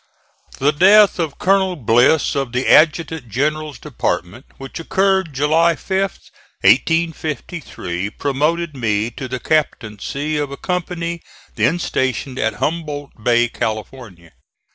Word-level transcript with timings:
The 0.57 0.71
death 0.71 1.19
of 1.19 1.37
Colonel 1.37 1.75
Bliss, 1.75 2.33
of 2.33 2.53
the 2.53 2.65
Adjutant 2.67 3.29
General's 3.29 3.77
department, 3.77 4.47
which 4.57 4.79
occurred 4.79 5.31
July 5.31 5.75
5th, 5.75 6.31
1853, 6.61 8.09
promoted 8.09 8.75
me 8.75 9.11
to 9.11 9.27
the 9.27 9.39
captaincy 9.39 10.37
of 10.37 10.49
a 10.49 10.57
company 10.57 11.21
then 11.53 11.77
stationed 11.77 12.39
at 12.39 12.55
Humboldt 12.55 13.11
Bay, 13.23 13.47
California. 13.47 14.31